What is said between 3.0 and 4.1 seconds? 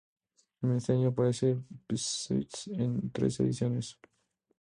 tres ediciones.